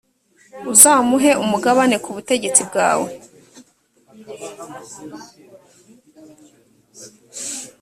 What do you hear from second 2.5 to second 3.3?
bwawe.